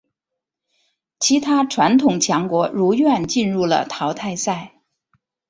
[1.19, 4.81] 其他传统强国如愿进入了淘汰赛。